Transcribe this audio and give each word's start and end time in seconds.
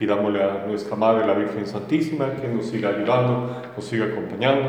Pidámosle 0.00 0.42
a 0.42 0.64
nuestra 0.66 0.96
Madre, 0.96 1.26
la 1.26 1.34
Virgen 1.34 1.66
Santísima, 1.66 2.34
que 2.36 2.48
nos 2.48 2.64
siga 2.64 2.88
ayudando, 2.88 3.60
nos 3.76 3.84
siga 3.84 4.06
acompañando. 4.06 4.66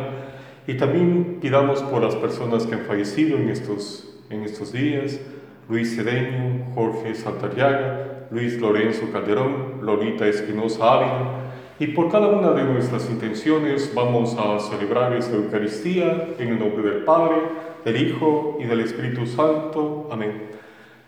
Y 0.67 0.73
también 0.73 1.37
pidamos 1.39 1.81
por 1.83 2.01
las 2.01 2.17
personas 2.17 2.65
que 2.65 2.75
han 2.75 2.81
fallecido 2.81 3.37
en 3.37 3.47
estos, 3.47 4.13
en 4.29 4.43
estos 4.43 4.73
días, 4.73 5.21
Luis 5.69 5.95
Cedeño, 5.95 6.65
Jorge 6.75 7.15
Santarriaga, 7.15 8.27
Luis 8.29 8.59
Lorenzo 8.59 9.09
Calderón, 9.13 9.79
Lolita 9.83 10.27
Espinosa 10.27 10.95
Ávila, 10.95 11.31
y 11.79 11.87
por 11.87 12.11
cada 12.11 12.27
una 12.27 12.51
de 12.51 12.65
nuestras 12.65 13.09
intenciones 13.09 13.93
vamos 13.95 14.35
a 14.37 14.59
celebrar 14.59 15.13
esta 15.13 15.37
Eucaristía 15.37 16.27
en 16.39 16.49
el 16.49 16.59
nombre 16.59 16.83
del 16.83 17.05
Padre, 17.05 17.37
del 17.85 18.05
Hijo 18.05 18.57
y 18.59 18.65
del 18.65 18.81
Espíritu 18.81 19.25
Santo. 19.25 20.09
Amén. 20.11 20.49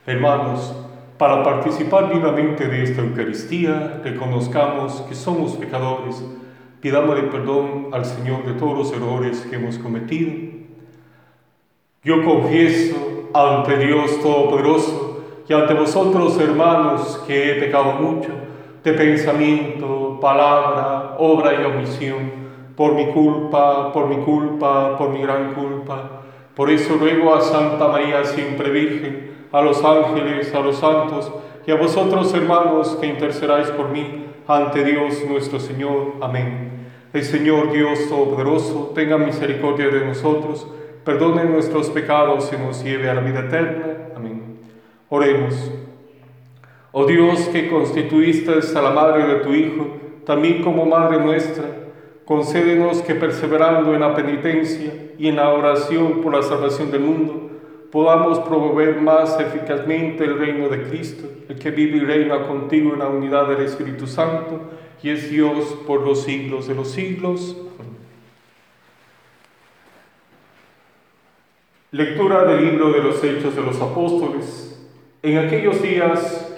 Hermanos, 0.05 0.73
para 1.17 1.43
participar 1.43 2.13
vivamente 2.13 2.67
de 2.67 2.83
esta 2.83 3.01
Eucaristía, 3.01 4.01
reconozcamos 4.03 5.01
que 5.01 5.15
somos 5.15 5.53
pecadores, 5.53 6.23
pidámosle 6.81 7.23
perdón 7.23 7.89
al 7.91 8.05
Señor 8.05 8.45
de 8.45 8.53
todos 8.53 8.77
los 8.77 8.93
errores 8.93 9.45
que 9.49 9.55
hemos 9.55 9.77
cometido. 9.77 10.31
Yo 12.03 12.23
confieso 12.23 13.29
ante 13.33 13.77
Dios 13.77 14.19
Todopoderoso 14.21 15.23
y 15.47 15.53
ante 15.53 15.73
vosotros, 15.73 16.39
hermanos, 16.39 17.23
que 17.27 17.51
he 17.51 17.55
pecado 17.59 17.93
mucho 17.93 18.29
de 18.83 18.93
pensamiento, 18.93 20.19
palabra, 20.19 21.15
obra 21.19 21.53
y 21.53 21.63
omisión, 21.63 22.43
por 22.75 22.95
mi 22.95 23.07
culpa, 23.11 23.93
por 23.93 24.07
mi 24.07 24.17
culpa, 24.17 24.97
por 24.97 25.09
mi 25.09 25.21
gran 25.21 25.53
culpa. 25.53 26.23
Por 26.55 26.69
eso 26.69 26.97
ruego 26.97 27.33
a 27.33 27.41
Santa 27.41 27.87
María 27.87 28.25
siempre 28.25 28.69
Virgen, 28.69 29.42
a 29.53 29.61
los 29.61 29.85
ángeles, 29.85 30.53
a 30.53 30.59
los 30.59 30.77
santos 30.77 31.31
y 31.65 31.71
a 31.71 31.75
vosotros 31.75 32.33
hermanos 32.33 32.97
que 32.99 33.05
intercedáis 33.05 33.67
por 33.67 33.89
mí 33.89 34.25
ante 34.47 34.83
Dios 34.83 35.23
nuestro 35.29 35.59
Señor. 35.59 36.15
Amén. 36.21 36.89
El 37.13 37.23
Señor 37.23 37.71
Dios 37.71 38.09
Todopoderoso 38.09 38.91
tenga 38.95 39.19
misericordia 39.19 39.89
de 39.89 40.05
nosotros, 40.05 40.67
perdone 41.05 41.45
nuestros 41.45 41.91
pecados 41.91 42.51
y 42.51 42.57
nos 42.57 42.83
lleve 42.83 43.09
a 43.11 43.13
la 43.13 43.21
vida 43.21 43.41
eterna. 43.41 43.85
Amén. 44.15 44.57
Oremos. 45.09 45.71
Oh 46.91 47.05
Dios 47.05 47.41
que 47.49 47.69
constituiste 47.69 48.51
a 48.51 48.81
la 48.81 48.89
madre 48.89 49.27
de 49.27 49.35
tu 49.41 49.53
Hijo, 49.53 49.85
también 50.25 50.63
como 50.63 50.87
madre 50.87 51.19
nuestra, 51.19 51.65
concédenos 52.25 53.03
que 53.03 53.13
perseverando 53.13 53.93
en 53.93 54.01
la 54.01 54.15
penitencia 54.15 55.11
y 55.19 55.27
en 55.27 55.35
la 55.35 55.49
oración 55.49 56.21
por 56.21 56.33
la 56.33 56.41
salvación 56.41 56.89
del 56.89 57.01
mundo, 57.01 57.51
podamos 57.93 58.39
promover 58.39 58.99
más 58.99 59.39
eficazmente 59.39 60.23
el 60.23 60.39
reino 60.39 60.67
de 60.67 60.81
Cristo, 60.81 61.29
el 61.47 61.59
que 61.59 61.69
vive 61.69 61.97
y 61.97 61.99
reina 61.99 62.47
contigo 62.47 62.93
en 62.93 62.99
la 62.99 63.07
unidad 63.07 63.47
del 63.47 63.61
Espíritu 63.61 64.07
Santo 64.07 64.61
y 65.03 65.11
es 65.11 65.29
Dios 65.29 65.77
por 65.85 66.01
los 66.01 66.23
siglos 66.23 66.67
de 66.67 66.73
los 66.73 66.89
siglos. 66.89 67.55
Lectura 71.91 72.45
del 72.45 72.65
libro 72.65 72.91
de 72.91 73.03
los 73.03 73.23
Hechos 73.23 73.55
de 73.55 73.61
los 73.61 73.79
Apóstoles. 73.79 74.89
En 75.21 75.37
aquellos 75.37 75.79
días, 75.83 76.51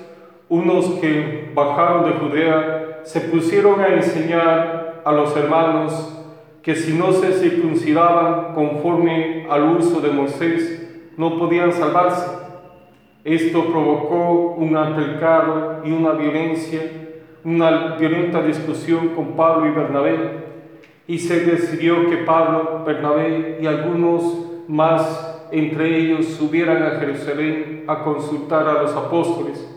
unos 0.48 0.86
que 1.02 1.52
bajaron 1.54 2.06
de 2.06 2.18
Judea 2.18 3.02
se 3.04 3.20
pusieron 3.20 3.82
a 3.82 3.88
enseñar 3.88 5.02
a 5.04 5.12
los 5.12 5.36
hermanos 5.36 6.18
que 6.64 6.76
si 6.76 6.94
no 6.94 7.12
se 7.12 7.34
circuncidaban 7.34 8.54
conforme 8.54 9.48
al 9.50 9.64
uso 9.76 10.00
de 10.00 10.12
Moisés, 10.12 10.85
no 11.18 11.38
podían 11.38 11.72
salvarse. 11.72 12.28
Esto 13.24 13.66
provocó 13.66 14.56
un 14.58 14.78
altercado 14.78 15.82
y 15.84 15.92
una 15.92 16.12
violencia, 16.12 16.82
una 17.44 17.96
violenta 17.96 18.42
discusión 18.42 19.10
con 19.10 19.36
Pablo 19.36 19.68
y 19.68 19.72
Bernabé, 19.72 20.46
y 21.08 21.20
se 21.20 21.46
decidió 21.46 22.10
que 22.10 22.18
Pablo, 22.18 22.84
Bernabé 22.86 23.60
y 23.62 23.66
algunos 23.66 24.46
más 24.68 25.36
entre 25.52 25.98
ellos 25.98 26.26
subieran 26.26 26.84
a 26.84 27.00
Jerusalén 27.00 27.84
a 27.88 28.04
consultar 28.04 28.68
a 28.68 28.82
los 28.82 28.94
apóstoles 28.94 29.72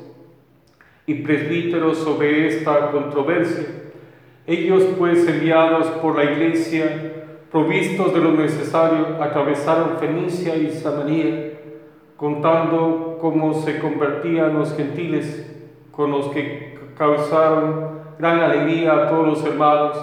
y 1.06 1.14
presbíteros 1.14 1.98
sobre 1.98 2.48
esta 2.48 2.90
controversia. 2.90 3.66
Ellos 4.46 4.84
pues 4.98 5.26
enviados 5.28 5.86
por 6.02 6.16
la 6.16 6.24
iglesia 6.24 7.17
provistos 7.50 8.12
de 8.12 8.20
lo 8.20 8.32
necesario, 8.32 9.22
atravesaron 9.22 9.98
Fenicia 9.98 10.56
y 10.56 10.70
Samaria, 10.70 11.52
contando 12.16 13.18
cómo 13.20 13.54
se 13.54 13.78
convertían 13.78 14.58
los 14.58 14.76
gentiles, 14.76 15.54
con 15.90 16.10
los 16.10 16.28
que 16.28 16.78
causaron 16.96 17.98
gran 18.18 18.40
alegría 18.40 18.92
a 18.92 19.08
todos 19.08 19.26
los 19.26 19.44
hermanos. 19.44 19.96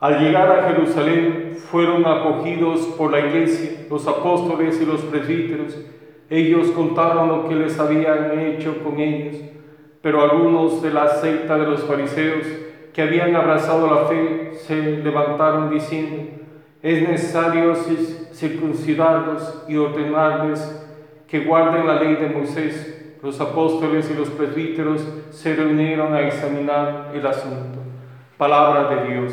Al 0.00 0.20
llegar 0.20 0.50
a 0.50 0.68
Jerusalén 0.68 1.56
fueron 1.70 2.06
acogidos 2.06 2.80
por 2.98 3.12
la 3.12 3.20
iglesia, 3.20 3.86
los 3.88 4.06
apóstoles 4.06 4.80
y 4.80 4.86
los 4.86 5.00
presbíteros. 5.02 5.76
Ellos 6.30 6.68
contaron 6.72 7.28
lo 7.28 7.48
que 7.48 7.54
les 7.54 7.78
habían 7.80 8.38
hecho 8.38 8.82
con 8.84 9.00
ellos, 9.00 9.36
pero 10.02 10.22
algunos 10.22 10.82
de 10.82 10.92
la 10.92 11.08
secta 11.08 11.56
de 11.56 11.66
los 11.66 11.84
fariseos 11.84 12.44
que 12.92 13.02
habían 13.02 13.34
abrazado 13.34 13.86
la 13.92 14.06
fe 14.06 14.52
se 14.66 14.98
levantaron 14.98 15.70
diciendo, 15.70 16.37
es 16.82 17.08
necesario 17.08 17.74
circuncidarlos 18.32 19.64
y 19.68 19.76
ordenarles 19.76 20.86
que 21.26 21.40
guarden 21.40 21.86
la 21.86 22.00
ley 22.00 22.14
de 22.16 22.28
Moisés. 22.28 23.16
Los 23.22 23.40
apóstoles 23.40 24.08
y 24.10 24.14
los 24.14 24.28
presbíteros 24.30 25.04
se 25.30 25.56
reunieron 25.56 26.14
a 26.14 26.20
examinar 26.20 27.10
el 27.12 27.26
asunto. 27.26 27.80
Palabra 28.36 28.94
de 28.94 29.12
Dios. 29.12 29.32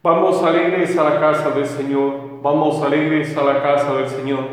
Vamos 0.00 0.42
alegres 0.44 0.96
a 0.96 1.02
la 1.02 1.18
casa 1.18 1.50
del 1.50 1.66
Señor, 1.66 2.40
vamos 2.40 2.80
alegres 2.80 3.36
a 3.36 3.42
la 3.42 3.60
casa 3.60 3.94
del 3.94 4.08
Señor. 4.08 4.44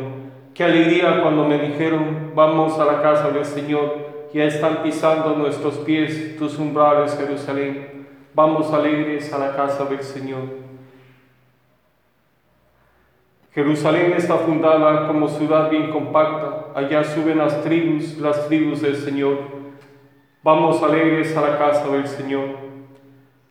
Qué 0.52 0.64
alegría 0.64 1.22
cuando 1.22 1.46
me 1.46 1.58
dijeron, 1.58 2.32
vamos 2.34 2.76
a 2.80 2.84
la 2.84 3.00
casa 3.00 3.30
del 3.30 3.44
Señor, 3.44 4.06
ya 4.34 4.44
están 4.44 4.82
pisando 4.82 5.36
nuestros 5.36 5.76
pies 5.78 6.36
tus 6.36 6.58
umbrales, 6.58 7.16
Jerusalén. 7.16 8.08
Vamos 8.34 8.72
alegres 8.72 9.32
a 9.32 9.38
la 9.38 9.54
casa 9.54 9.84
del 9.84 10.02
Señor. 10.02 10.65
Jerusalén 13.56 14.12
está 14.12 14.36
fundada 14.36 15.06
como 15.06 15.30
ciudad 15.30 15.70
bien 15.70 15.90
compacta, 15.90 16.72
allá 16.74 17.02
suben 17.02 17.38
las 17.38 17.64
tribus, 17.64 18.18
las 18.18 18.48
tribus 18.48 18.82
del 18.82 18.96
Señor. 18.96 19.38
Vamos 20.42 20.82
alegres 20.82 21.34
a 21.34 21.40
la 21.40 21.56
casa 21.56 21.88
del 21.88 22.06
Señor. 22.06 22.48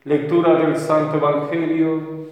Lectura 0.04 0.60
del 0.60 0.76
Santo 0.76 1.18
Evangelio. 1.18 2.28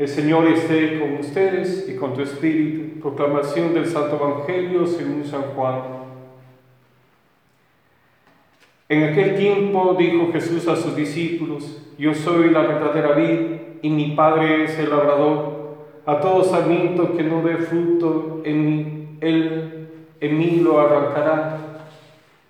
El 0.00 0.08
Señor 0.08 0.48
esté 0.48 0.98
con 0.98 1.12
ustedes 1.18 1.88
y 1.88 1.94
con 1.94 2.12
tu 2.12 2.22
espíritu. 2.22 3.00
Proclamación 3.00 3.72
del 3.72 3.86
Santo 3.86 4.16
Evangelio 4.16 4.84
según 4.84 5.24
San 5.24 5.42
Juan. 5.54 5.82
En 8.88 9.04
aquel 9.04 9.36
tiempo 9.36 9.94
dijo 9.96 10.32
Jesús 10.32 10.66
a 10.66 10.74
sus 10.74 10.96
discípulos, 10.96 11.86
yo 11.96 12.12
soy 12.14 12.50
la 12.50 12.62
verdadera 12.62 13.12
vid 13.12 13.38
y 13.80 13.90
mi 13.90 14.16
Padre 14.16 14.64
es 14.64 14.76
el 14.76 14.90
labrador. 14.90 15.49
A 16.06 16.18
todo 16.20 16.44
sarmiento 16.44 17.14
que 17.16 17.22
no 17.22 17.42
dé 17.42 17.56
fruto 17.56 18.40
en 18.44 19.18
él, 19.20 19.88
en 20.20 20.38
mí 20.38 20.60
lo 20.60 20.80
arrancará. 20.80 21.58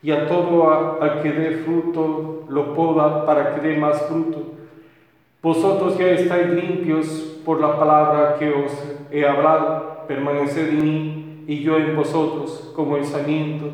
Y 0.03 0.13
a 0.13 0.29
todo 0.29 1.03
al 1.03 1.21
que 1.21 1.33
dé 1.33 1.59
fruto 1.59 2.45
lo 2.49 2.75
poda 2.75 3.27
para 3.27 3.55
que 3.55 3.61
dé 3.61 3.77
más 3.77 4.03
fruto. 4.03 4.55
Vosotros 5.43 5.99
ya 5.99 6.09
estáis 6.09 6.49
limpios 6.51 7.41
por 7.45 7.61
la 7.61 7.79
palabra 7.79 8.37
que 8.39 8.51
os 8.51 8.73
he 9.11 9.27
hablado. 9.27 10.07
Permaneced 10.07 10.69
en 10.69 10.83
mí 10.83 11.45
y 11.47 11.63
yo 11.63 11.77
en 11.77 11.97
vosotros, 11.97 12.73
como 12.75 12.97
el 12.97 13.05
sarmiento. 13.05 13.67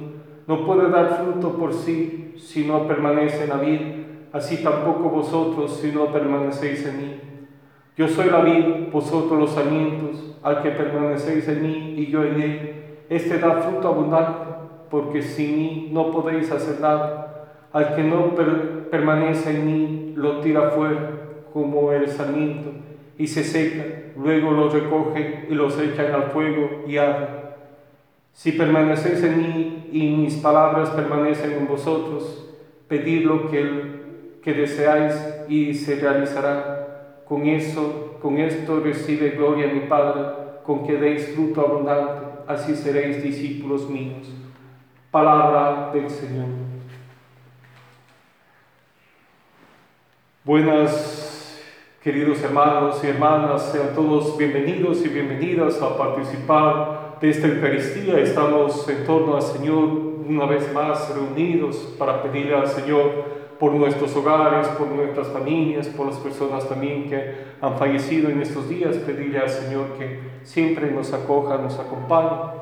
No 0.47 0.65
puede 0.65 0.91
dar 0.91 1.23
fruto 1.23 1.57
por 1.57 1.75
sí 1.75 2.35
si 2.39 2.65
no 2.65 2.87
permanece 2.87 3.45
en 3.45 3.51
la 3.51 3.57
vida. 3.57 3.85
Así 4.33 4.63
tampoco 4.63 5.11
vosotros 5.11 5.79
si 5.81 5.93
no 5.93 6.13
permanecéis 6.13 6.87
en 6.87 6.97
mí. 6.99 7.21
Yo 7.97 8.09
soy 8.09 8.29
la 8.29 8.43
vid, 8.43 8.91
vosotros 8.93 9.41
los 9.41 9.53
sarmientos, 9.53 10.37
al 10.43 10.63
que 10.63 10.71
permanecéis 10.71 11.49
en 11.49 11.63
mí 11.63 11.95
y 11.97 12.07
yo 12.09 12.25
en 12.25 12.41
él. 12.43 12.73
Este 13.09 13.39
da 13.39 13.63
fruto 13.63 13.89
abundante, 13.89 14.45
porque 14.91 15.23
sin 15.23 15.57
mí 15.57 15.91
no 15.93 16.11
podéis 16.11 16.51
hacer 16.51 16.79
nada. 16.81 17.49
Al 17.73 17.95
que 17.95 18.03
no 18.03 18.35
permanece 18.91 19.51
en 19.51 19.67
mí, 19.67 20.13
lo 20.15 20.41
tira 20.41 20.71
fuera, 20.71 21.11
como 21.55 21.91
el 21.93 22.09
sarmiento, 22.09 22.71
y 23.17 23.27
se 23.29 23.43
seca. 23.43 23.85
Luego 24.19 24.51
lo 24.51 24.69
recoge 24.69 25.47
y 25.49 25.55
los 25.55 25.79
echan 25.79 26.15
al 26.15 26.25
fuego 26.25 26.85
y 26.87 26.99
arde. 26.99 27.29
Si 28.35 28.53
permanecéis 28.53 29.23
en 29.25 29.39
mí 29.39 29.89
y 29.91 30.11
mis 30.11 30.37
palabras 30.37 30.91
permanecen 30.91 31.53
en 31.53 31.67
vosotros, 31.67 32.55
pedid 32.89 33.25
lo 33.25 33.49
que, 33.51 34.41
que 34.43 34.53
deseáis 34.53 35.15
y 35.49 35.73
se 35.73 35.99
realizará. 35.99 36.76
Con 37.29 37.47
eso, 37.47 38.19
con 38.23 38.39
esto 38.39 38.81
recibe 38.81 39.31
gloria 39.31 39.67
mi 39.67 39.81
Padre, 39.81 40.61
con 40.65 40.87
que 40.87 40.97
deis 40.97 41.35
fruto 41.35 41.61
abundante, 41.61 42.43
así 42.47 42.77
seréis 42.77 43.21
discípulos 43.23 43.91
míos. 43.91 44.33
Palabra 45.11 45.91
del 45.93 46.09
Señor. 46.09 46.47
Buenas, 50.45 51.61
queridos 52.01 52.41
hermanos 52.45 53.03
y 53.03 53.09
hermanas, 53.09 53.73
sean 53.73 53.93
todos 53.97 54.39
bienvenidos 54.39 55.05
y 55.05 55.09
bienvenidas 55.09 55.83
a 55.83 55.99
participar 55.99 57.19
de 57.21 57.31
esta 57.31 57.49
Eucaristía. 57.49 58.21
Estamos 58.21 58.89
en 58.89 59.05
torno 59.05 59.35
al 59.35 59.43
Señor 59.43 59.83
una 60.29 60.47
vez 60.47 60.73
más 60.73 61.13
reunidos 61.13 61.77
para 61.99 62.23
pedir 62.23 62.55
al 62.55 62.69
Señor 62.69 63.46
por 63.59 63.73
nuestros 63.73 64.15
hogares, 64.17 64.69
por 64.69 64.89
nuestras 64.89 65.29
familias, 65.29 65.89
por 65.89 66.07
las 66.07 66.17
personas 66.17 66.69
también 66.69 67.09
que 67.09 67.35
han 67.61 67.79
fallecido 67.79 68.31
en 68.31 68.43
estos 68.43 68.69
días, 68.69 68.97
pedirle 68.97 69.39
al 69.39 69.49
Señor 69.49 69.95
que 69.99 70.21
siempre 70.43 70.91
nos 70.91 71.13
acoja, 71.13 71.59
nos 71.59 71.79
acompañe. 71.79 72.57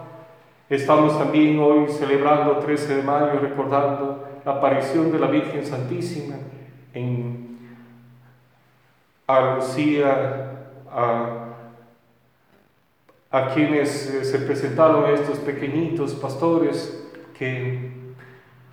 Estamos 0.71 1.19
también 1.19 1.59
hoy 1.59 1.89
celebrando 1.89 2.59
13 2.59 2.97
de 2.97 3.03
mayo, 3.03 3.39
recordando 3.41 4.25
la 4.45 4.53
aparición 4.53 5.13
de 5.13 5.19
la 5.19 5.27
Virgen 5.27 5.65
Santísima 5.65 6.37
en 6.93 7.45
a 9.27 9.57
Lucía, 9.57 10.51
a, 10.91 11.45
a 13.31 13.55
quienes 13.55 14.11
eh, 14.11 14.25
se 14.25 14.39
presentaron 14.41 15.13
estos 15.13 15.39
pequeñitos 15.39 16.13
pastores 16.15 17.09
que 17.37 18.04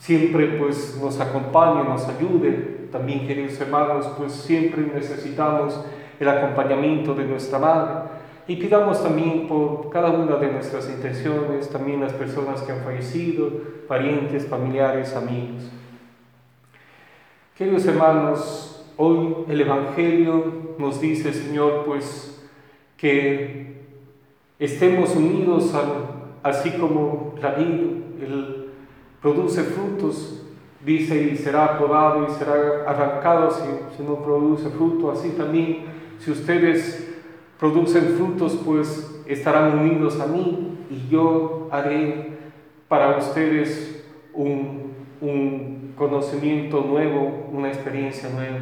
siempre 0.02 0.48
pues 0.60 0.98
nos 1.00 1.20
acompañen, 1.20 1.88
nos 1.88 2.08
ayuden. 2.08 2.90
También, 2.92 3.28
queridos 3.28 3.62
hermanos, 3.62 4.08
pues 4.18 4.34
siempre 4.34 4.82
necesitamos 4.82 5.80
el 6.20 6.28
acompañamiento 6.28 7.14
de 7.14 7.26
nuestra 7.26 7.60
Madre. 7.60 8.10
Y 8.48 8.56
pidamos 8.56 9.02
también 9.04 9.48
por 9.48 9.92
cada 9.92 10.10
una 10.10 10.38
de 10.38 10.52
nuestras 10.52 10.90
intenciones, 10.90 11.70
también 11.70 12.02
las 12.02 12.14
personas 12.14 12.64
que 12.64 12.72
han 12.72 12.84
fallecido, 12.84 13.50
parientes, 13.88 14.48
familiares, 14.48 15.16
amigos. 15.16 15.72
Queridos 17.56 17.86
hermanos, 17.86 18.72
Hoy 18.98 19.36
el 19.48 19.62
Evangelio 19.62 20.76
nos 20.78 21.02
dice, 21.02 21.34
Señor, 21.34 21.86
pues 21.86 22.40
que 22.98 23.82
estemos 24.60 25.16
unidos 25.16 25.74
así 26.44 26.70
como 26.72 27.34
la 27.42 27.54
vida 27.54 28.02
él 28.22 28.61
produce 29.22 29.64
frutos, 29.64 30.44
dice, 30.84 31.22
y 31.22 31.38
será 31.38 31.66
aprobado 31.66 32.28
y 32.28 32.32
será 32.32 32.84
arrancado 32.88 33.52
si, 33.52 33.62
si 33.96 34.04
no 34.04 34.16
produce 34.16 34.70
fruto. 34.70 35.12
Así 35.12 35.30
también, 35.30 35.86
si 36.20 36.32
ustedes 36.32 37.08
producen 37.60 38.16
frutos, 38.18 38.60
pues 38.66 39.22
estarán 39.28 39.78
unidos 39.80 40.20
a 40.20 40.26
mí 40.26 40.78
y 40.90 41.08
yo 41.10 41.70
haré 41.72 42.38
para 42.88 43.18
ustedes 43.18 44.04
un, 44.34 44.92
un 45.22 45.94
conocimiento 45.96 46.82
nuevo, 46.82 47.48
una 47.52 47.70
experiencia 47.70 48.30
nueva. 48.30 48.60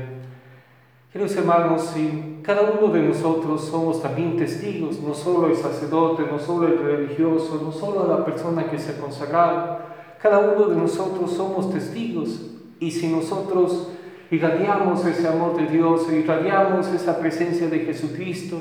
Queridos 1.12 1.36
hermanos, 1.38 1.86
si 1.94 2.42
cada 2.44 2.70
uno 2.70 2.94
de 2.94 3.02
nosotros 3.02 3.66
somos 3.66 4.02
también 4.02 4.38
testigos, 4.38 5.00
no 5.00 5.14
solo 5.16 5.48
el 5.48 5.56
sacerdote, 5.56 6.24
no 6.30 6.38
solo 6.38 6.68
el 6.68 6.78
religioso, 6.78 7.60
no 7.64 7.72
solo 7.72 8.08
la 8.08 8.24
persona 8.24 8.70
que 8.70 8.78
se 8.78 8.92
ha 8.92 9.02
consagrado, 9.02 9.80
cada 10.22 10.40
uno 10.40 10.68
de 10.68 10.76
nosotros 10.76 11.32
somos 11.34 11.72
testigos. 11.72 12.52
Y 12.80 12.92
si 12.92 13.08
nosotros 13.08 13.92
irradiamos 14.32 15.06
ese 15.06 15.28
amor 15.28 15.58
de 15.58 15.68
Dios, 15.68 16.12
irradiamos 16.12 16.88
esa 16.88 17.20
presencia 17.20 17.68
de 17.68 17.80
Jesucristo, 17.80 18.58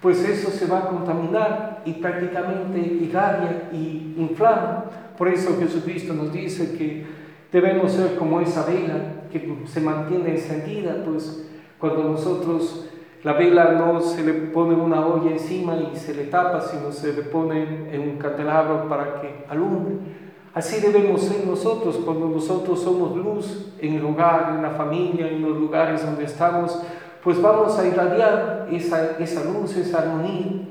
pues 0.00 0.26
eso 0.28 0.50
se 0.50 0.66
va 0.66 0.78
a 0.78 0.88
contaminar 0.88 1.82
y 1.84 1.94
prácticamente 1.94 2.78
irradia 2.78 3.68
y 3.72 4.14
inflama. 4.16 4.84
Por 5.16 5.28
eso 5.28 5.56
Jesucristo 5.58 6.14
nos 6.14 6.32
dice 6.32 6.76
que 6.76 7.04
debemos 7.50 7.92
ser 7.92 8.16
como 8.16 8.40
esa 8.40 8.64
vela 8.64 9.24
que 9.32 9.64
se 9.66 9.80
mantiene 9.80 10.30
encendida, 10.30 11.02
pues 11.04 11.44
cuando 11.78 12.04
nosotros 12.04 12.88
la 13.24 13.32
vela 13.32 13.72
no 13.72 14.00
se 14.00 14.22
le 14.22 14.32
pone 14.32 14.74
una 14.74 15.04
olla 15.04 15.32
encima 15.32 15.76
y 15.76 15.96
se 15.96 16.14
le 16.14 16.24
tapa, 16.24 16.60
sino 16.60 16.92
se 16.92 17.12
le 17.12 17.22
pone 17.22 17.92
en 17.92 18.00
un 18.02 18.16
candelabro 18.18 18.88
para 18.88 19.20
que 19.20 19.44
alumbre. 19.48 19.96
Así 20.58 20.80
debemos 20.80 21.22
ser 21.22 21.46
nosotros 21.46 22.00
cuando 22.04 22.28
nosotros 22.28 22.82
somos 22.82 23.16
luz 23.16 23.74
en 23.78 23.94
el 23.94 24.04
hogar, 24.04 24.54
en 24.56 24.62
la 24.62 24.70
familia, 24.70 25.28
en 25.28 25.40
los 25.40 25.56
lugares 25.56 26.04
donde 26.04 26.24
estamos, 26.24 26.82
pues 27.22 27.40
vamos 27.40 27.78
a 27.78 27.86
irradiar 27.86 28.66
esa, 28.68 29.18
esa 29.20 29.44
luz, 29.44 29.76
esa 29.76 30.00
armonía. 30.00 30.66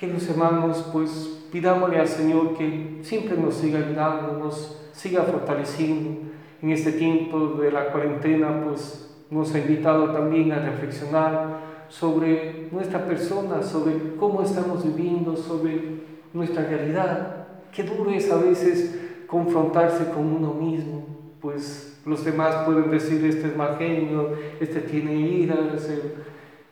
Que 0.00 0.06
los 0.06 0.26
hermanos, 0.30 0.88
pues 0.90 1.44
pidámosle 1.52 2.00
al 2.00 2.08
Señor 2.08 2.54
que 2.56 3.00
siempre 3.02 3.36
nos 3.36 3.56
siga 3.56 3.80
ayudando, 3.80 4.38
nos 4.42 4.80
siga 4.94 5.24
fortaleciendo 5.24 6.30
en 6.62 6.70
este 6.70 6.92
tiempo 6.92 7.48
de 7.60 7.70
la 7.70 7.92
cuarentena, 7.92 8.64
pues 8.64 9.14
nos 9.28 9.54
ha 9.54 9.58
invitado 9.58 10.10
también 10.12 10.52
a 10.52 10.60
reflexionar 10.60 11.58
sobre 11.90 12.70
nuestra 12.72 13.04
persona, 13.04 13.62
sobre 13.62 14.16
cómo 14.18 14.40
estamos 14.40 14.82
viviendo, 14.82 15.36
sobre 15.36 16.00
nuestra 16.32 16.64
realidad. 16.64 17.41
Qué 17.72 17.82
duro 17.82 18.10
es 18.10 18.30
a 18.30 18.36
veces 18.36 18.98
confrontarse 19.26 20.10
con 20.10 20.26
uno 20.26 20.52
mismo, 20.52 21.06
pues 21.40 21.98
los 22.04 22.24
demás 22.24 22.66
pueden 22.66 22.90
decir, 22.90 23.24
este 23.24 23.48
es 23.48 23.56
mal 23.56 23.78
genio, 23.78 24.36
este 24.60 24.80
tiene 24.80 25.14
ira, 25.14 25.56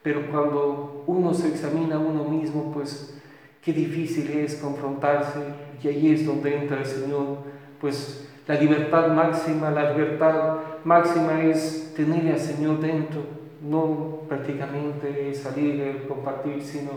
pero 0.02 0.30
cuando 0.30 1.04
uno 1.06 1.32
se 1.32 1.48
examina 1.48 1.96
a 1.96 1.98
uno 1.98 2.24
mismo, 2.24 2.70
pues 2.72 3.18
qué 3.62 3.72
difícil 3.72 4.30
es 4.30 4.56
confrontarse 4.56 5.40
y 5.82 5.88
ahí 5.88 6.12
es 6.12 6.26
donde 6.26 6.54
entra 6.54 6.78
el 6.78 6.86
Señor, 6.86 7.38
pues 7.80 8.28
la 8.46 8.56
libertad 8.56 9.08
máxima, 9.08 9.70
la 9.70 9.92
libertad 9.92 10.58
máxima 10.84 11.42
es 11.42 11.94
tener 11.96 12.30
al 12.32 12.40
Señor 12.40 12.80
dentro, 12.80 13.22
no 13.62 14.22
prácticamente 14.28 15.32
salir, 15.34 16.04
compartir, 16.08 16.62
sino 16.62 16.90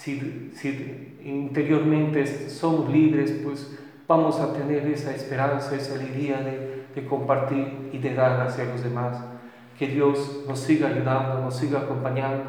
si, 0.00 0.50
si 0.54 1.18
interiormente 1.22 2.48
somos 2.48 2.90
libres, 2.90 3.38
pues 3.44 3.78
vamos 4.08 4.40
a 4.40 4.54
tener 4.54 4.86
esa 4.86 5.14
esperanza, 5.14 5.76
esa 5.76 5.94
alegría 5.94 6.40
de, 6.40 6.84
de 6.94 7.06
compartir 7.06 7.90
y 7.92 7.98
de 7.98 8.14
dar 8.14 8.40
hacia 8.40 8.64
los 8.64 8.82
demás. 8.82 9.22
Que 9.78 9.88
Dios 9.88 10.44
nos 10.48 10.58
siga 10.58 10.88
ayudando, 10.88 11.42
nos 11.42 11.54
siga 11.54 11.80
acompañando, 11.80 12.44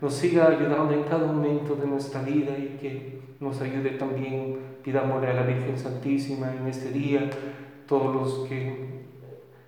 nos 0.00 0.14
siga 0.14 0.48
ayudando 0.48 0.94
en 0.94 1.02
cada 1.02 1.26
momento 1.26 1.76
de 1.76 1.86
nuestra 1.86 2.22
vida 2.22 2.56
y 2.56 2.78
que 2.80 3.20
nos 3.38 3.60
ayude 3.60 3.90
también, 3.90 4.58
pidámosle 4.82 5.28
a 5.28 5.34
la 5.34 5.42
Virgen 5.42 5.76
Santísima 5.76 6.54
en 6.58 6.66
este 6.66 6.90
día 6.90 7.28
todos 7.86 8.14
los 8.14 8.48
que 8.48 9.04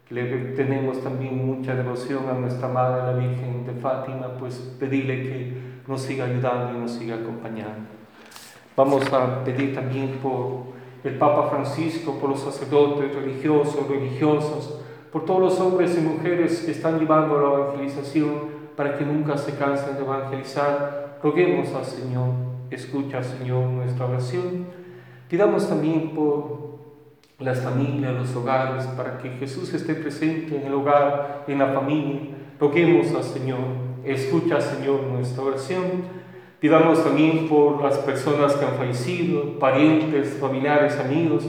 le 0.09 0.25
tenemos 0.55 1.03
también 1.03 1.47
mucha 1.47 1.75
devoción 1.75 2.31
a 2.31 2.33
nuestra 2.33 2.69
Madre, 2.69 3.13
la 3.13 3.19
Virgen 3.19 3.67
de 3.67 3.75
Fátima, 3.75 4.39
pues 4.39 4.55
pedirle 4.81 5.23
que 5.23 5.66
nos 5.87 6.03
siga 6.03 6.25
ayudando 6.25 6.79
y 6.79 6.83
nos 6.83 6.93
siga 6.93 7.17
acompañando. 7.17 7.89
Vamos 8.77 9.11
a 9.13 9.45
pedir 9.45 9.75
también 9.75 10.19
por 10.23 10.77
el 11.03 11.17
Papa 11.17 11.49
Francisco, 11.49 12.19
por 12.21 12.31
los 12.31 12.41
sacerdotes 12.41 13.15
religiosos, 13.15 13.89
religiosas, 13.89 14.75
por 15.13 15.25
todos 15.25 15.41
los 15.41 15.61
hombres 15.61 15.97
y 15.97 16.01
mujeres 16.01 16.61
que 16.61 16.73
están 16.73 16.99
llevando 16.99 17.41
la 17.41 17.55
evangelización 17.55 18.57
para 18.77 18.99
que 18.99 19.05
nunca 19.05 19.39
se 19.39 19.57
cansen 19.57 19.95
de 19.95 20.03
evangelizar. 20.03 21.19
Roguemos 21.23 21.73
al 21.75 21.85
Señor, 21.85 22.29
escucha 22.71 23.23
Señor 23.23 23.65
nuestra 23.69 24.07
oración. 24.07 24.67
Pidamos 25.29 25.69
también 25.69 26.11
por 26.11 26.77
las 27.39 27.61
familias, 27.61 28.15
los 28.15 28.35
hogares, 28.37 28.85
para 28.89 29.19
que 29.19 29.31
Jesús 29.31 29.73
esté 29.73 29.95
presente 29.95 30.57
en 30.57 30.67
el 30.67 30.75
hogar, 30.75 31.45
en 31.47 31.59
la 31.59 31.69
familia. 31.69 32.21
Roguemos 32.61 33.15
al 33.15 33.25
Señor, 33.25 33.86
escucha 34.07 34.61
Señor 34.61 35.03
nuestra 35.05 35.43
oración. 35.43 35.85
Pidamos 36.61 37.05
también 37.05 37.49
por 37.49 37.83
las 37.83 37.99
personas 37.99 38.55
que 38.55 38.65
han 38.65 38.75
fallecido, 38.75 39.59
parientes, 39.59 40.39
familiares, 40.41 40.99
amigos, 40.99 41.47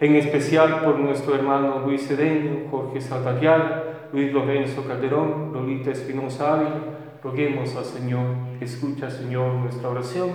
en 0.00 0.16
especial 0.16 0.82
por 0.84 0.98
nuestro 0.98 1.34
hermano 1.34 1.82
Luis 1.86 2.06
Cedeño, 2.06 2.68
Jorge 2.70 3.00
Saltarial, 3.00 4.08
Luis 4.12 4.32
Lorenzo 4.32 4.84
Calderón, 4.86 5.52
Lolita 5.52 5.90
Espinosa 5.90 6.54
Ávila. 6.54 6.80
Roguemos 7.22 7.74
al 7.76 7.84
Señor, 7.84 8.26
escucha 8.60 9.10
Señor 9.10 9.54
nuestra 9.54 9.88
oración. 9.88 10.30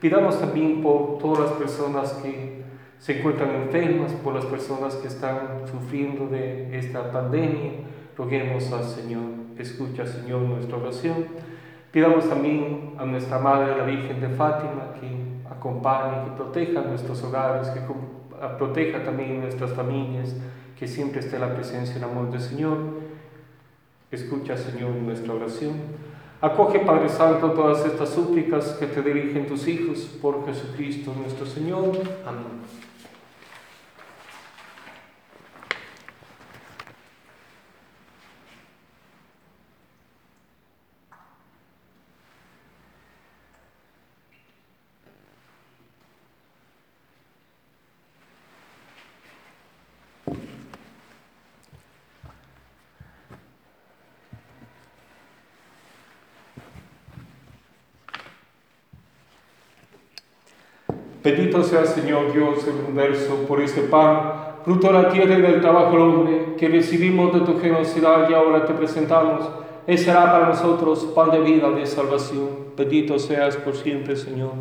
Pidamos 0.00 0.38
también 0.40 0.82
por 0.82 1.18
todas 1.18 1.50
las 1.50 1.52
personas 1.52 2.12
que 2.14 2.62
se 2.98 3.18
encuentran 3.18 3.54
enfermas, 3.54 4.12
por 4.12 4.34
las 4.34 4.44
personas 4.44 4.94
que 4.96 5.08
están 5.08 5.66
sufriendo 5.70 6.26
de 6.26 6.76
esta 6.76 7.10
pandemia. 7.12 7.72
Roguemos 8.16 8.72
al 8.72 8.84
Señor, 8.84 9.22
escucha 9.62 10.06
Señor 10.06 10.42
nuestra 10.42 10.76
oración. 10.76 11.26
Pidamos 11.90 12.28
también 12.28 12.94
a 12.98 13.04
nuestra 13.04 13.38
Madre, 13.38 13.76
la 13.76 13.84
Virgen 13.84 14.20
de 14.20 14.28
Fátima, 14.28 14.94
que 15.00 15.08
acompañe, 15.50 16.24
que 16.24 16.30
proteja 16.36 16.82
nuestros 16.82 17.22
hogares, 17.22 17.68
que 17.68 17.80
proteja 18.58 19.02
también 19.04 19.40
nuestras 19.40 19.72
familias, 19.72 20.36
que 20.78 20.86
siempre 20.86 21.20
esté 21.20 21.38
la 21.38 21.54
presencia 21.54 21.94
y 21.94 21.98
el 21.98 22.04
amor 22.04 22.30
del 22.30 22.40
Señor. 22.40 22.78
Escucha, 24.10 24.56
Señor, 24.56 24.90
nuestra 24.90 25.34
oración. 25.34 25.74
Acoge, 26.40 26.78
Padre 26.80 27.08
Santo, 27.08 27.50
todas 27.50 27.84
estas 27.84 28.10
súplicas 28.10 28.76
que 28.78 28.86
te 28.86 29.02
dirigen 29.02 29.46
tus 29.46 29.66
hijos 29.66 29.98
por 30.22 30.46
Jesucristo 30.46 31.12
nuestro 31.18 31.46
Señor. 31.46 31.96
Amén. 32.24 32.87
Bendito 61.28 61.62
sea 61.62 61.84
Señor 61.84 62.32
Dios 62.32 62.64
del 62.64 62.76
universo 62.86 63.44
por 63.46 63.60
este 63.60 63.82
pan, 63.82 64.32
fruto 64.64 64.86
de 64.86 64.94
la 64.94 65.10
tierra 65.10 65.38
y 65.38 65.42
del 65.42 65.60
trabajo 65.60 65.90
del 65.90 66.00
hombre, 66.00 66.54
que 66.56 66.68
recibimos 66.68 67.34
de 67.34 67.40
tu 67.40 67.60
generosidad 67.60 68.30
y 68.30 68.32
ahora 68.32 68.64
te 68.64 68.72
presentamos. 68.72 69.46
Él 69.86 69.98
será 69.98 70.32
para 70.32 70.48
nosotros 70.48 71.04
pan 71.14 71.30
de 71.30 71.40
vida, 71.40 71.68
de 71.70 71.84
salvación. 71.84 72.48
Bendito 72.74 73.18
seas 73.18 73.58
por 73.58 73.76
siempre, 73.76 74.16
Señor. 74.16 74.52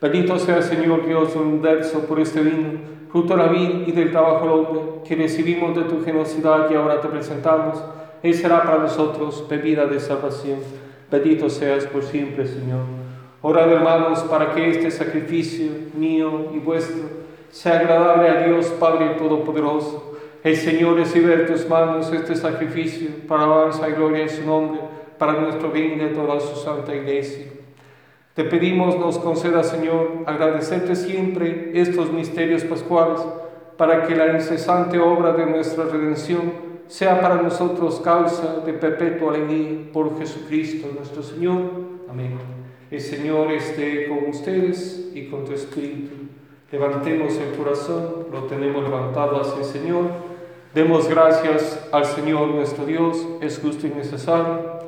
Bendito 0.00 0.38
sea 0.38 0.62
Señor 0.62 1.04
Dios 1.04 1.34
del 1.34 1.42
universo 1.42 1.98
por 2.06 2.20
este 2.20 2.40
vino, 2.40 2.78
fruto 3.10 3.36
de 3.36 3.42
la 3.42 3.48
vida 3.48 3.82
y 3.88 3.90
del 3.90 4.12
trabajo 4.12 4.44
del 4.44 4.54
hombre, 4.54 4.80
que 5.04 5.16
recibimos 5.16 5.74
de 5.74 5.82
tu 5.86 6.04
generosidad 6.04 6.70
y 6.70 6.74
ahora 6.74 7.00
te 7.00 7.08
presentamos. 7.08 7.82
Él 8.22 8.32
será 8.32 8.62
para 8.62 8.78
nosotros 8.78 9.44
bebida 9.50 9.86
de 9.86 9.98
salvación. 9.98 10.60
Bendito 11.10 11.50
seas 11.50 11.84
por 11.86 12.04
siempre, 12.04 12.46
Señor. 12.46 13.05
Orad 13.42 13.70
hermanos 13.70 14.20
para 14.24 14.52
que 14.52 14.70
este 14.70 14.90
sacrificio 14.90 15.70
mío 15.94 16.50
y 16.54 16.58
vuestro 16.58 17.04
sea 17.50 17.78
agradable 17.78 18.28
a 18.28 18.46
Dios 18.46 18.66
Padre 18.80 19.10
Todopoderoso. 19.18 20.14
El 20.42 20.56
Señor 20.56 20.96
recibe 20.96 21.34
en 21.34 21.46
tus 21.46 21.68
manos 21.68 22.12
este 22.12 22.34
sacrificio 22.36 23.08
para 23.26 23.44
alabanza 23.44 23.88
y 23.88 23.92
gloria 23.92 24.22
en 24.22 24.28
su 24.28 24.44
nombre, 24.44 24.80
para 25.18 25.40
nuestro 25.40 25.70
bien 25.70 25.94
y 25.94 25.96
de 25.96 26.08
toda 26.08 26.38
su 26.40 26.56
santa 26.56 26.94
iglesia. 26.94 27.46
Te 28.34 28.44
pedimos 28.44 28.98
nos 28.98 29.18
conceda, 29.18 29.62
Señor, 29.64 30.24
agradecerte 30.26 30.94
siempre 30.94 31.72
estos 31.74 32.12
misterios 32.12 32.64
pascuales, 32.64 33.20
para 33.76 34.06
que 34.06 34.14
la 34.14 34.34
incesante 34.34 34.98
obra 34.98 35.32
de 35.32 35.46
nuestra 35.46 35.84
redención 35.84 36.52
sea 36.86 37.20
para 37.20 37.36
nosotros 37.36 38.00
causa 38.00 38.60
de 38.64 38.72
perpetua 38.74 39.34
alegría 39.34 39.90
por 39.92 40.18
Jesucristo 40.18 40.88
nuestro 40.94 41.22
Señor. 41.22 41.62
Amén. 42.08 42.65
El 42.88 43.00
Señor 43.00 43.50
esté 43.50 44.06
con 44.06 44.28
ustedes 44.28 45.10
y 45.12 45.26
con 45.26 45.44
tu 45.44 45.52
espíritu. 45.52 46.12
Levantemos 46.70 47.36
el 47.36 47.58
corazón, 47.58 48.26
lo 48.30 48.44
tenemos 48.44 48.84
levantado 48.84 49.40
hacia 49.40 49.58
el 49.58 49.64
Señor. 49.64 50.04
Demos 50.72 51.08
gracias 51.08 51.88
al 51.90 52.04
Señor 52.04 52.46
nuestro 52.48 52.86
Dios, 52.86 53.26
es 53.40 53.58
justo 53.58 53.88
y 53.88 53.90
necesario. 53.90 54.78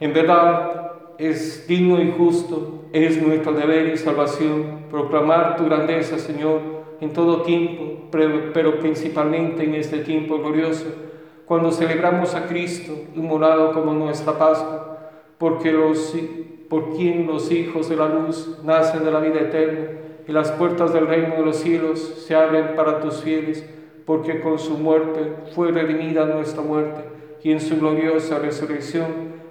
En 0.00 0.12
verdad, 0.12 0.92
es 1.16 1.66
digno 1.66 1.98
y 2.02 2.10
justo, 2.10 2.84
es 2.92 3.22
nuestro 3.22 3.52
deber 3.52 3.86
y 3.88 3.96
salvación 3.96 4.84
proclamar 4.90 5.56
tu 5.56 5.64
grandeza, 5.64 6.18
Señor, 6.18 6.60
en 7.00 7.14
todo 7.14 7.40
tiempo, 7.40 8.10
pero 8.10 8.80
principalmente 8.80 9.64
en 9.64 9.76
este 9.76 10.00
tiempo 10.00 10.38
glorioso, 10.38 10.86
cuando 11.46 11.72
celebramos 11.72 12.34
a 12.34 12.46
Cristo 12.46 12.92
inmolado 13.14 13.72
como 13.72 13.94
nuestra 13.94 14.36
Pascua, 14.36 14.98
porque 15.38 15.72
los 15.72 16.14
por 16.68 16.96
quien 16.96 17.26
los 17.26 17.50
hijos 17.52 17.88
de 17.88 17.96
la 17.96 18.08
luz 18.08 18.58
nacen 18.64 19.04
de 19.04 19.10
la 19.10 19.20
vida 19.20 19.40
eterna, 19.40 19.88
y 20.28 20.32
las 20.32 20.50
puertas 20.52 20.92
del 20.92 21.06
reino 21.06 21.36
de 21.36 21.44
los 21.44 21.56
cielos 21.56 22.00
se 22.26 22.34
abren 22.34 22.74
para 22.74 23.00
tus 23.00 23.22
fieles, 23.22 23.64
porque 24.04 24.40
con 24.40 24.58
su 24.58 24.76
muerte 24.78 25.34
fue 25.54 25.70
redimida 25.70 26.26
nuestra 26.26 26.62
muerte, 26.62 27.02
y 27.42 27.52
en 27.52 27.60
su 27.60 27.78
gloriosa 27.78 28.38
resurrección 28.38 29.06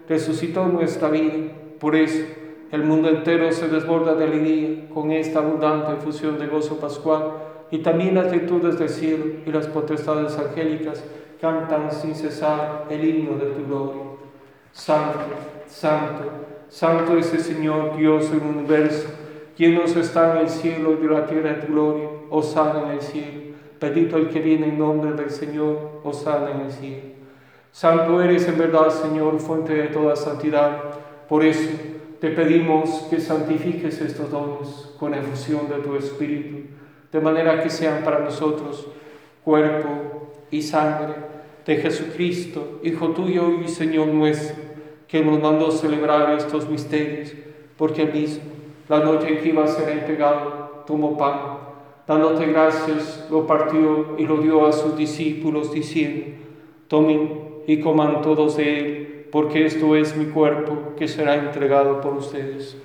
resucitó 0.08 0.66
nuestra 0.68 1.10
vida. 1.10 1.52
Por 1.80 1.96
eso, 1.96 2.24
el 2.72 2.84
mundo 2.84 3.10
entero 3.10 3.52
se 3.52 3.68
desborda 3.70 4.16
de 4.16 4.26
alegría 4.26 4.90
con 4.94 5.12
esta 5.12 5.40
abundante 5.40 5.94
efusión 5.94 6.38
de 6.38 6.48
gozo 6.48 6.80
pascual, 6.80 7.32
y 7.72 7.80
también 7.80 8.16
las 8.16 8.32
virtudes 8.32 8.78
del 8.78 8.90
cielo 8.90 9.26
y 9.46 9.52
las 9.52 9.68
potestades 9.68 10.38
angélicas 10.38 11.04
cantan 11.40 11.92
sin 11.92 12.16
cesar 12.16 12.86
el 12.90 13.04
himno 13.04 13.38
de 13.38 13.52
tu 13.52 13.66
gloria. 13.66 14.02
Santo, 14.72 15.20
santo, 15.68 16.24
Santo 16.70 17.18
es 17.18 17.34
el 17.34 17.42
Señor, 17.42 17.98
Dios 17.98 18.32
del 18.32 18.42
universo, 18.42 19.08
llenos 19.58 19.96
está 19.96 20.34
en 20.34 20.46
el 20.46 20.50
cielo 20.50 20.94
y 20.94 21.08
de 21.08 21.14
la 21.14 21.26
tierra 21.26 21.54
de 21.54 21.62
tu 21.62 21.74
gloria, 21.74 22.10
osana 22.30 22.84
en 22.84 22.90
el 22.92 23.02
cielo. 23.02 23.46
Bendito 23.80 24.18
el 24.18 24.30
que 24.30 24.40
viene 24.40 24.68
en 24.68 24.80
nombre 24.80 25.14
del 25.14 25.30
Señor, 25.30 26.02
osana 26.04 26.52
en 26.52 26.62
el 26.62 26.72
cielo. 26.72 27.04
Santo 27.72 28.22
eres 28.22 28.48
en 28.48 28.58
verdad, 28.58 28.90
Señor, 28.90 29.40
fuente 29.40 29.74
de 29.74 29.88
toda 29.88 30.16
santidad. 30.16 30.82
Por 31.28 31.44
eso 31.44 31.70
te 32.20 32.30
pedimos 32.30 33.08
que 33.10 33.20
santifiques 33.20 34.02
estos 34.02 34.32
dones 34.32 34.94
con 35.00 35.14
efusión 35.14 35.70
de 35.70 35.76
tu 35.80 35.96
Espíritu, 35.96 36.70
de 37.12 37.20
manera 37.20 37.62
que 37.62 37.70
sean 37.70 38.04
para 38.04 38.20
nosotros 38.20 38.88
cuerpo 39.44 40.34
y 40.50 40.62
sangre 40.62 41.14
de 41.66 41.78
Jesucristo, 41.78 42.80
Hijo 42.84 43.10
tuyo 43.10 43.62
y 43.64 43.68
Señor 43.68 44.08
nuestro 44.08 44.65
que 45.16 45.24
nos 45.24 45.42
mandó 45.42 45.72
celebrar 45.72 46.38
estos 46.38 46.70
misterios, 46.70 47.32
porque 47.78 48.06
mismo, 48.06 48.44
la 48.90 49.00
noche 49.00 49.30
en 49.30 49.38
que 49.38 49.48
iba 49.48 49.64
a 49.64 49.68
ser 49.68 49.88
entregado, 49.88 50.84
tomó 50.86 51.18
pan, 51.18 51.40
dándote 52.06 52.48
gracias, 52.48 53.26
lo 53.32 53.48
partió 53.48 54.18
y 54.18 54.26
lo 54.26 54.40
dio 54.40 54.66
a 54.66 54.74
sus 54.74 54.98
discípulos, 54.98 55.72
diciendo, 55.72 56.36
tomen 56.90 57.62
y 57.66 57.80
coman 57.80 58.22
todos 58.24 58.58
de 58.58 58.78
él, 58.78 59.28
porque 59.32 59.66
esto 59.66 59.96
es 59.96 60.18
mi 60.18 60.26
cuerpo 60.26 60.96
que 60.98 61.08
será 61.08 61.36
entregado 61.36 62.02
por 62.02 62.16
ustedes. 62.16 62.76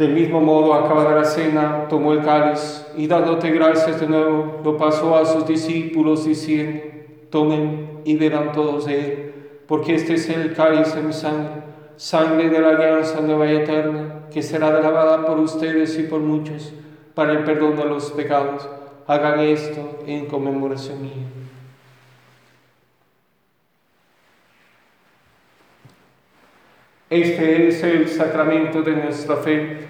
Del 0.00 0.14
mismo 0.14 0.40
modo, 0.40 0.72
acabada 0.72 1.14
la 1.14 1.26
cena, 1.26 1.86
tomó 1.86 2.14
el 2.14 2.22
cáliz 2.22 2.86
y 2.96 3.06
dándote 3.06 3.50
gracias 3.50 4.00
de 4.00 4.06
nuevo, 4.06 4.58
lo 4.64 4.78
pasó 4.78 5.14
a 5.14 5.26
sus 5.26 5.46
discípulos 5.46 6.24
diciendo, 6.24 6.80
tomen 7.28 8.00
y 8.06 8.16
beban 8.16 8.52
todos 8.52 8.86
de 8.86 8.98
él, 8.98 9.34
porque 9.66 9.96
este 9.96 10.14
es 10.14 10.30
el 10.30 10.54
cáliz 10.54 10.94
de 10.94 11.02
mi 11.02 11.12
sangre, 11.12 11.64
sangre 11.96 12.48
de 12.48 12.60
la 12.60 12.70
alianza 12.70 13.20
nueva 13.20 13.46
y 13.52 13.56
eterna, 13.56 14.22
que 14.32 14.42
será 14.42 14.70
derramada 14.70 15.26
por 15.26 15.38
ustedes 15.38 15.98
y 15.98 16.04
por 16.04 16.20
muchos 16.20 16.72
para 17.14 17.32
el 17.32 17.44
perdón 17.44 17.76
de 17.76 17.84
los 17.84 18.10
pecados. 18.12 18.66
Hagan 19.06 19.40
esto 19.40 19.98
en 20.06 20.24
conmemoración 20.24 21.02
mía. 21.02 21.26
Este 27.10 27.66
es 27.66 27.82
el 27.82 28.08
sacramento 28.08 28.82
de 28.82 28.92
nuestra 28.92 29.36
fe. 29.36 29.89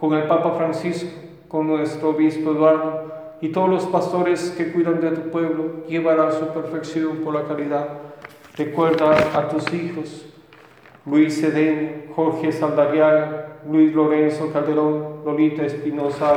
con 0.00 0.14
el 0.14 0.24
Papa 0.24 0.52
Francisco, 0.52 1.10
con 1.48 1.66
nuestro 1.66 2.10
obispo 2.10 2.52
Eduardo 2.52 3.08
y 3.40 3.48
todos 3.48 3.68
los 3.68 3.86
pastores 3.86 4.54
que 4.56 4.72
cuidan 4.72 5.00
de 5.00 5.12
tu 5.12 5.30
pueblo, 5.30 5.86
llevará 5.88 6.30
su 6.32 6.46
perfección 6.48 7.18
por 7.18 7.34
la 7.34 7.44
caridad. 7.44 7.88
Recuerda 8.56 9.16
a 9.34 9.48
tus 9.48 9.72
hijos, 9.72 10.26
Luis 11.06 11.40
Sedén, 11.40 12.10
Jorge 12.14 12.50
Saldariaga, 12.52 13.58
Luis 13.70 13.94
Lorenzo 13.94 14.52
Calderón, 14.52 15.22
Lolita 15.24 15.64
Espinosa, 15.64 16.34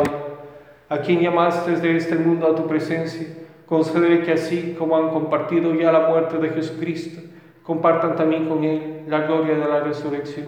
a 0.90 0.98
quien 1.00 1.22
llamaste 1.22 1.72
desde 1.72 1.98
este 1.98 2.16
mundo 2.16 2.48
a 2.48 2.56
tu 2.56 2.68
presencia, 2.68 3.28
concede 3.66 4.22
que 4.22 4.34
así 4.34 4.76
como 4.78 4.98
han 4.98 5.10
compartido 5.10 5.74
ya 5.74 5.92
la 5.92 6.10
muerte 6.10 6.38
de 6.38 6.50
Jesucristo, 6.50 7.22
compartan 7.64 8.16
también 8.16 8.48
con 8.48 8.64
Él 8.64 9.06
la 9.08 9.22
gloria 9.22 9.56
de 9.56 9.68
la 9.68 9.80
resurrección. 9.80 10.48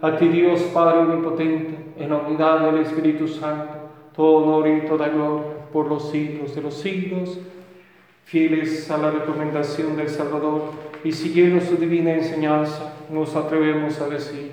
a 0.00 0.16
ti 0.16 0.28
Dios 0.28 0.60
Padre 0.74 0.98
Omnipotente, 1.00 1.76
en 1.98 2.10
la 2.10 2.18
unidad 2.18 2.60
del 2.60 2.82
Espíritu 2.82 3.26
Santo, 3.26 3.74
todo 4.14 4.36
honor 4.36 4.68
y 4.68 4.86
toda 4.86 5.08
gloria 5.08 5.58
por 5.72 5.88
los 5.88 6.10
siglos 6.10 6.54
de 6.54 6.62
los 6.62 6.74
siglos, 6.74 7.38
fieles 8.24 8.90
a 8.90 8.98
la 8.98 9.10
recomendación 9.10 9.96
del 9.96 10.08
Salvador 10.08 10.62
y 11.02 11.12
siguiendo 11.12 11.64
su 11.64 11.76
divina 11.76 12.12
enseñanza, 12.12 12.94
nos 13.10 13.34
atrevemos 13.34 14.00
a 14.00 14.08
decir, 14.08 14.52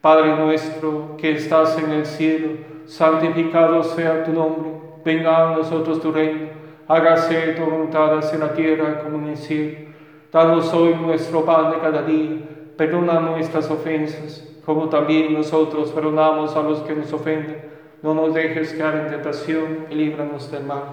Padre 0.00 0.36
nuestro 0.36 1.16
que 1.18 1.32
estás 1.32 1.78
en 1.78 1.90
el 1.90 2.06
cielo, 2.06 2.48
santificado 2.86 3.82
sea 3.84 4.24
tu 4.24 4.32
nombre, 4.32 4.70
venga 5.04 5.52
a 5.52 5.56
nosotros 5.56 6.00
tu 6.00 6.10
reino, 6.10 6.48
hágase 6.88 7.52
tu 7.52 7.64
voluntad 7.64 8.34
en 8.34 8.40
la 8.40 8.52
tierra 8.54 9.02
como 9.02 9.18
en 9.18 9.28
el 9.28 9.36
cielo. 9.36 9.90
Danos 10.32 10.72
hoy 10.72 10.94
nuestro 10.94 11.44
pan 11.44 11.72
de 11.72 11.78
cada 11.78 12.02
día, 12.02 12.38
perdona 12.80 13.20
nuestras 13.20 13.70
ofensas, 13.70 14.42
como 14.64 14.88
también 14.88 15.34
nosotros 15.34 15.92
perdonamos 15.92 16.56
a 16.56 16.62
los 16.62 16.78
que 16.78 16.94
nos 16.94 17.12
ofenden. 17.12 17.58
No 18.02 18.14
nos 18.14 18.32
dejes 18.32 18.72
caer 18.72 19.02
en 19.02 19.08
tentación 19.08 19.84
y 19.90 19.96
líbranos 19.96 20.50
del 20.50 20.64
mal. 20.64 20.84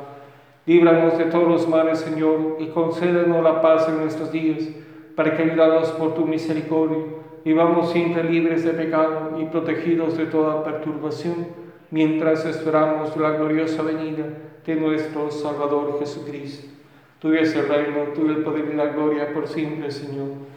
Líbranos 0.65 1.17
de 1.17 1.24
todos 1.27 1.48
los 1.48 1.65
males, 1.70 2.00
Señor, 2.00 2.58
y 2.60 2.67
concédenos 2.67 3.41
la 3.41 3.62
paz 3.62 3.88
en 3.88 4.01
nuestros 4.01 4.34
días, 4.34 4.67
para 5.15 5.38
que, 5.38 5.44
ayudados 5.44 5.91
por 5.91 6.13
tu 6.13 6.25
misericordia, 6.25 7.06
vivamos 7.46 7.89
siempre 7.94 8.22
libres 8.25 8.65
de 8.65 8.72
pecado 8.72 9.39
y 9.39 9.46
protegidos 9.46 10.17
de 10.17 10.25
toda 10.25 10.65
perturbación, 10.65 11.48
mientras 11.89 12.44
esperamos 12.44 13.15
la 13.15 13.32
gloriosa 13.32 13.82
venida 13.82 14.25
de 14.65 14.75
nuestro 14.75 15.32
Salvador 15.32 16.00
Jesucristo. 16.00 16.67
Tuyo 17.20 17.39
es 17.39 17.56
el 17.56 17.70
reino, 17.70 18.12
tuyo 18.13 18.32
el 18.32 18.44
poder 18.44 18.72
y 18.74 18.75
la 18.75 18.88
gloria 18.88 19.34
por 19.34 19.48
siempre, 19.48 19.89
Señor. 19.89 20.57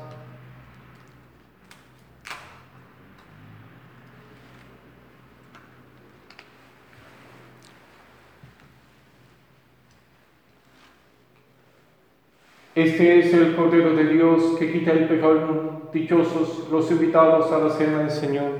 Este 12.73 13.19
es 13.19 13.33
el 13.33 13.53
Cordero 13.57 13.93
de 13.95 14.05
Dios 14.05 14.55
que 14.57 14.71
quita 14.71 14.91
el 14.91 15.09
pecado 15.09 15.33
del. 15.35 15.71
Dichosos 15.91 16.69
los 16.71 16.89
invitados 16.89 17.51
a 17.51 17.59
la 17.59 17.69
cena 17.69 17.97
del 17.99 18.11
Señor. 18.11 18.51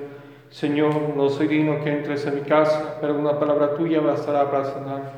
Señor, 0.50 1.16
no 1.16 1.30
soy 1.30 1.48
digno 1.48 1.82
que 1.82 1.90
entres 1.90 2.28
en 2.28 2.36
mi 2.36 2.42
casa, 2.42 2.98
pero 3.00 3.18
una 3.18 3.40
palabra 3.40 3.74
tuya 3.76 4.02
bastará 4.02 4.52
para 4.52 4.66
sanar. 4.66 5.14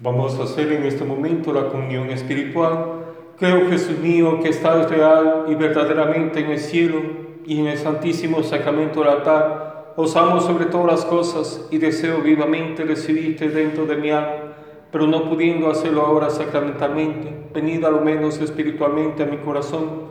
Vamos 0.00 0.38
a 0.38 0.44
hacer 0.44 0.70
en 0.70 0.84
este 0.84 1.04
momento 1.04 1.52
la 1.52 1.70
comunión 1.70 2.08
espiritual. 2.10 3.02
Creo, 3.36 3.68
Jesús 3.68 3.98
mío, 3.98 4.38
que 4.40 4.50
estás 4.50 4.88
real 4.88 5.46
y 5.48 5.56
verdaderamente 5.56 6.38
en 6.38 6.52
el 6.52 6.60
cielo 6.60 7.00
y 7.44 7.58
en 7.58 7.66
el 7.66 7.78
santísimo 7.78 8.44
sacramento 8.44 9.00
del 9.00 9.08
altar. 9.08 9.94
Os 9.96 10.14
amo 10.14 10.40
sobre 10.40 10.66
todas 10.66 10.86
las 10.86 11.04
cosas 11.04 11.66
y 11.72 11.78
deseo 11.78 12.20
vivamente 12.20 12.84
recibirte 12.84 13.48
dentro 13.48 13.86
de 13.86 13.96
mi 13.96 14.12
alma, 14.12 14.54
pero 14.92 15.08
no 15.08 15.28
pudiendo 15.28 15.68
hacerlo 15.68 16.02
ahora 16.02 16.30
sacramentalmente, 16.30 17.50
venid 17.52 17.82
a 17.84 17.90
lo 17.90 18.00
menos 18.00 18.38
espiritualmente 18.38 19.24
a 19.24 19.26
mi 19.26 19.38
corazón 19.38 20.02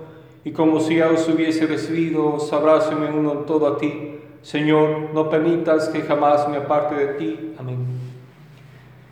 y 0.43 0.51
como 0.51 0.81
si 0.81 0.97
ya 0.97 1.09
os 1.09 1.29
hubiese 1.29 1.65
recibido, 1.65 2.33
os 2.33 2.51
abrazo 2.51 2.91
y 2.91 2.95
me 2.95 3.09
uno 3.09 3.31
todo 3.45 3.65
a 3.65 3.77
ti. 3.77 4.19
Señor, 4.41 5.11
no 5.13 5.29
permitas 5.29 5.87
que 5.87 6.01
jamás 6.01 6.49
me 6.49 6.57
aparte 6.57 6.95
de 6.95 7.13
ti. 7.13 7.53
Amén. 7.57 8.06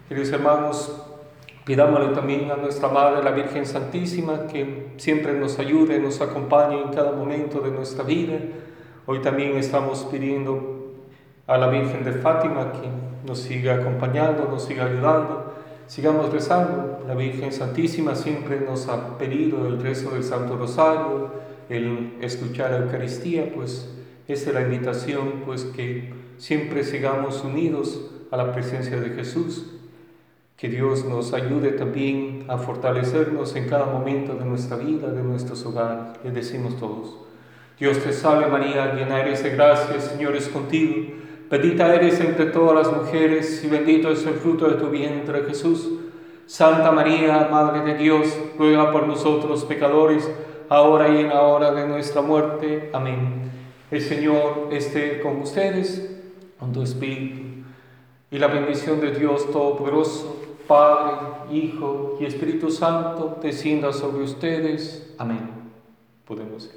Queridos 0.07 0.31
hermanos, 0.33 1.01
pidámosle 1.65 2.13
también 2.13 2.51
a 2.51 2.57
nuestra 2.57 2.89
Madre, 2.89 3.23
la 3.23 3.31
Virgen 3.31 3.65
Santísima, 3.65 4.45
que 4.45 4.93
siempre 4.97 5.33
nos 5.33 5.57
ayude, 5.57 5.97
nos 5.97 6.21
acompañe 6.21 6.79
en 6.79 6.89
cada 6.89 7.11
momento 7.11 7.59
de 7.59 7.71
nuestra 7.71 8.03
vida. 8.03 8.37
Hoy 9.07 9.23
también 9.23 9.57
estamos 9.57 10.07
pidiendo 10.11 10.93
a 11.47 11.57
la 11.57 11.69
Virgen 11.69 12.03
de 12.03 12.11
Fátima 12.11 12.71
que 12.71 12.87
nos 13.27 13.39
siga 13.39 13.77
acompañando, 13.77 14.47
nos 14.47 14.65
siga 14.65 14.85
ayudando. 14.85 15.53
Sigamos 15.87 16.31
rezando. 16.31 16.99
La 17.07 17.15
Virgen 17.15 17.51
Santísima 17.51 18.13
siempre 18.13 18.61
nos 18.61 18.87
ha 18.87 19.17
pedido 19.17 19.65
el 19.65 19.81
rezo 19.81 20.11
del 20.11 20.23
Santo 20.23 20.55
Rosario, 20.55 21.31
el 21.67 22.13
escuchar 22.21 22.69
la 22.69 22.77
Eucaristía, 22.77 23.51
pues 23.55 23.91
esa 24.27 24.49
es 24.49 24.53
la 24.53 24.61
invitación, 24.61 25.41
pues 25.47 25.63
que 25.63 26.13
siempre 26.37 26.83
sigamos 26.83 27.43
unidos 27.43 28.11
a 28.29 28.37
la 28.37 28.53
presencia 28.53 28.97
de 28.97 29.09
Jesús 29.09 29.71
que 30.57 30.69
Dios 30.69 31.03
nos 31.05 31.33
ayude 31.33 31.71
también 31.71 32.45
a 32.47 32.57
fortalecernos 32.57 33.55
en 33.55 33.67
cada 33.67 33.85
momento 33.85 34.35
de 34.35 34.45
nuestra 34.45 34.77
vida, 34.77 35.09
de 35.09 35.21
nuestros 35.21 35.65
hogares. 35.65 36.17
Le 36.23 36.31
decimos 36.31 36.77
todos. 36.77 37.17
Dios 37.77 37.99
te 37.99 38.13
salve 38.13 38.47
María, 38.47 38.93
llena 38.95 39.19
eres 39.19 39.43
de 39.43 39.49
gracia, 39.49 39.95
el 39.95 40.01
Señor 40.01 40.35
es 40.35 40.47
contigo. 40.47 41.13
Bendita 41.49 41.93
eres 41.93 42.21
entre 42.21 42.45
todas 42.45 42.87
las 42.87 42.95
mujeres 42.95 43.63
y 43.63 43.67
bendito 43.67 44.09
es 44.09 44.25
el 44.25 44.35
fruto 44.35 44.69
de 44.69 44.75
tu 44.75 44.89
vientre 44.89 45.43
Jesús. 45.43 45.89
Santa 46.47 46.91
María, 46.91 47.49
Madre 47.51 47.81
de 47.81 47.97
Dios, 47.97 48.27
ruega 48.57 48.91
por 48.91 49.07
nosotros 49.07 49.65
pecadores, 49.65 50.29
ahora 50.69 51.09
y 51.09 51.19
en 51.19 51.29
la 51.29 51.41
hora 51.41 51.71
de 51.71 51.87
nuestra 51.87 52.21
muerte. 52.21 52.89
Amén. 52.93 53.51
El 53.91 54.01
Señor 54.01 54.69
esté 54.71 55.19
con 55.19 55.41
ustedes, 55.41 56.17
con 56.57 56.71
tu 56.71 56.81
espíritu. 56.81 57.41
Y 58.31 58.37
la 58.37 58.47
bendición 58.47 59.01
de 59.01 59.11
Dios 59.11 59.51
Todopoderoso, 59.51 60.34
Padre, 60.67 61.55
Hijo 61.55 62.17
y 62.19 62.25
Espíritu 62.25 62.69
Santo, 62.69 63.39
descienda 63.41 63.93
sobre 63.93 64.23
ustedes. 64.23 65.13
Amén. 65.17 65.49
Podemos 66.25 66.69